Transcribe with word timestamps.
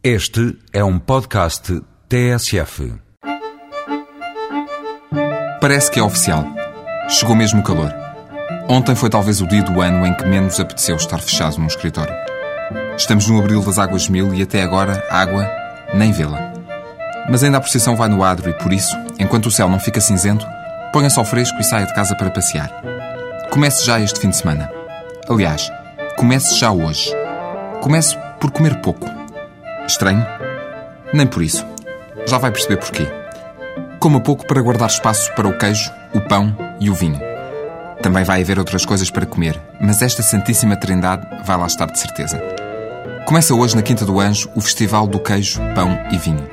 Este 0.00 0.56
é 0.72 0.84
um 0.84 0.96
podcast 0.96 1.82
TSF. 2.08 2.94
Parece 5.60 5.90
que 5.90 5.98
é 5.98 6.02
oficial. 6.04 6.44
Chegou 7.08 7.34
mesmo 7.34 7.58
o 7.58 7.64
calor. 7.64 7.92
Ontem 8.68 8.94
foi 8.94 9.10
talvez 9.10 9.40
o 9.40 9.46
dia 9.48 9.64
do 9.64 9.80
ano 9.80 10.06
em 10.06 10.14
que 10.14 10.24
menos 10.24 10.60
apeteceu 10.60 10.94
estar 10.94 11.18
fechado 11.18 11.58
num 11.58 11.66
escritório. 11.66 12.14
Estamos 12.96 13.26
no 13.26 13.40
abril 13.40 13.60
das 13.60 13.76
águas 13.76 14.08
mil 14.08 14.32
e 14.32 14.40
até 14.40 14.62
agora, 14.62 15.04
água, 15.10 15.50
nem 15.92 16.12
vê-la. 16.12 16.52
Mas 17.28 17.42
ainda 17.42 17.58
a 17.58 17.60
procissão 17.60 17.96
vai 17.96 18.08
no 18.08 18.22
adro 18.22 18.48
e 18.50 18.54
por 18.54 18.72
isso, 18.72 18.96
enquanto 19.18 19.46
o 19.46 19.50
céu 19.50 19.68
não 19.68 19.80
fica 19.80 20.00
cinzento, 20.00 20.46
ponha-se 20.92 21.18
ao 21.18 21.24
fresco 21.24 21.58
e 21.58 21.64
saia 21.64 21.86
de 21.86 21.94
casa 21.94 22.14
para 22.14 22.30
passear. 22.30 22.70
Comece 23.50 23.84
já 23.84 23.98
este 23.98 24.20
fim 24.20 24.30
de 24.30 24.36
semana. 24.36 24.70
Aliás, 25.28 25.68
comece 26.16 26.56
já 26.56 26.70
hoje. 26.70 27.12
Comece 27.82 28.16
por 28.38 28.52
comer 28.52 28.80
pouco. 28.80 29.18
Estranho? 29.88 30.24
Nem 31.14 31.26
por 31.26 31.42
isso. 31.42 31.64
Já 32.26 32.36
vai 32.36 32.50
perceber 32.50 32.76
porquê. 32.76 33.06
Coma 33.98 34.20
pouco 34.20 34.46
para 34.46 34.60
guardar 34.60 34.90
espaço 34.90 35.32
para 35.34 35.48
o 35.48 35.56
queijo, 35.56 35.90
o 36.14 36.20
pão 36.20 36.54
e 36.78 36.90
o 36.90 36.94
vinho. 36.94 37.18
Também 38.02 38.22
vai 38.22 38.42
haver 38.42 38.58
outras 38.58 38.84
coisas 38.84 39.10
para 39.10 39.24
comer, 39.24 39.58
mas 39.80 40.02
esta 40.02 40.22
Santíssima 40.22 40.76
Trindade 40.76 41.26
vai 41.44 41.56
lá 41.56 41.66
estar 41.66 41.86
de 41.86 41.98
certeza. 41.98 42.38
Começa 43.24 43.54
hoje 43.54 43.74
na 43.74 43.82
Quinta 43.82 44.04
do 44.04 44.20
Anjo 44.20 44.50
o 44.54 44.60
Festival 44.60 45.06
do 45.06 45.18
Queijo, 45.18 45.60
Pão 45.74 45.98
e 46.12 46.18
Vinho. 46.18 46.46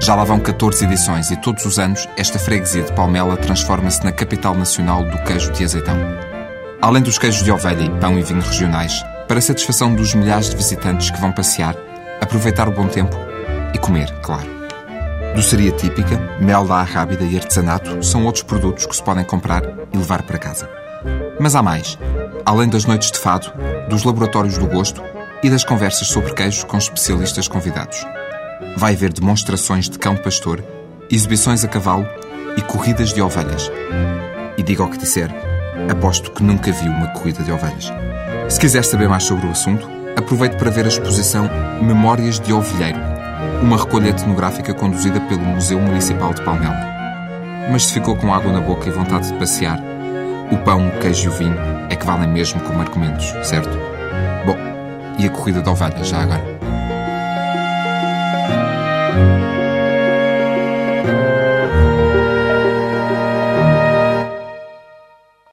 Já 0.00 0.14
lá 0.14 0.22
vão 0.24 0.38
14 0.38 0.84
edições 0.84 1.30
e 1.32 1.36
todos 1.36 1.64
os 1.64 1.80
anos 1.80 2.08
esta 2.16 2.38
freguesia 2.38 2.84
de 2.84 2.92
Palmela 2.92 3.36
transforma-se 3.36 4.04
na 4.04 4.12
capital 4.12 4.54
nacional 4.54 5.04
do 5.04 5.18
queijo 5.24 5.52
de 5.52 5.64
azeitão. 5.64 5.96
Além 6.80 7.02
dos 7.02 7.18
queijos 7.18 7.42
de 7.42 7.50
ovelha 7.50 7.82
e 7.82 7.90
pão 8.00 8.18
e 8.18 8.22
vinho 8.22 8.40
regionais, 8.40 9.04
para 9.28 9.40
satisfação 9.40 9.94
dos 9.94 10.14
milhares 10.14 10.50
de 10.50 10.56
visitantes 10.56 11.10
que 11.10 11.20
vão 11.20 11.30
passear, 11.30 11.76
aproveitar 12.22 12.68
o 12.68 12.72
bom 12.72 12.86
tempo 12.86 13.16
e 13.74 13.78
comer, 13.78 14.10
claro. 14.22 14.48
Doçaria 15.34 15.72
típica, 15.72 16.16
mel 16.40 16.64
da 16.64 16.76
arrábida 16.76 17.24
e 17.24 17.36
artesanato 17.36 18.02
são 18.02 18.24
outros 18.24 18.44
produtos 18.44 18.86
que 18.86 18.94
se 18.94 19.02
podem 19.02 19.24
comprar 19.24 19.62
e 19.92 19.96
levar 19.96 20.22
para 20.22 20.38
casa. 20.38 20.68
Mas 21.40 21.54
há 21.54 21.62
mais. 21.62 21.98
Além 22.44 22.68
das 22.68 22.84
noites 22.84 23.10
de 23.10 23.18
fado, 23.18 23.52
dos 23.88 24.04
laboratórios 24.04 24.56
do 24.56 24.66
gosto 24.66 25.02
e 25.42 25.50
das 25.50 25.64
conversas 25.64 26.06
sobre 26.08 26.32
queijo 26.34 26.66
com 26.66 26.76
especialistas 26.76 27.48
convidados. 27.48 28.06
Vai 28.76 28.94
haver 28.94 29.12
demonstrações 29.12 29.88
de 29.88 29.98
cão 29.98 30.16
pastor, 30.16 30.62
exibições 31.10 31.64
a 31.64 31.68
cavalo 31.68 32.06
e 32.56 32.62
corridas 32.62 33.12
de 33.12 33.20
ovelhas. 33.20 33.70
E 34.56 34.62
diga 34.62 34.84
o 34.84 34.90
que 34.90 34.98
disser, 34.98 35.30
aposto 35.90 36.30
que 36.30 36.42
nunca 36.42 36.70
vi 36.70 36.88
uma 36.88 37.08
corrida 37.08 37.42
de 37.42 37.50
ovelhas. 37.50 37.92
Se 38.48 38.60
quiser 38.60 38.84
saber 38.84 39.08
mais 39.08 39.24
sobre 39.24 39.46
o 39.46 39.50
assunto, 39.50 40.01
aproveite 40.16 40.56
para 40.56 40.70
ver 40.70 40.84
a 40.84 40.88
exposição 40.88 41.48
Memórias 41.80 42.38
de 42.38 42.52
Ovelheiro, 42.52 42.98
uma 43.62 43.76
recolha 43.76 44.10
etnográfica 44.10 44.74
conduzida 44.74 45.20
pelo 45.20 45.42
Museu 45.42 45.80
Municipal 45.80 46.32
de 46.34 46.42
Palmela. 46.42 46.92
Mas 47.70 47.86
se 47.86 47.94
ficou 47.94 48.16
com 48.16 48.32
água 48.32 48.52
na 48.52 48.60
boca 48.60 48.88
e 48.88 48.92
vontade 48.92 49.28
de 49.28 49.38
passear, 49.38 49.78
o 50.50 50.56
pão, 50.58 50.88
o 50.88 50.98
queijo 50.98 51.26
e 51.26 51.28
o 51.28 51.32
vinho 51.32 51.56
é 51.88 51.96
que 51.96 52.04
valem 52.04 52.28
mesmo 52.28 52.60
como 52.60 52.80
argumentos, 52.80 53.26
certo? 53.42 53.76
Bom, 54.44 54.56
e 55.18 55.26
a 55.26 55.30
corrida 55.30 55.62
de 55.62 55.68
ovelhas 55.68 56.08
já 56.08 56.22
agora? 56.22 56.51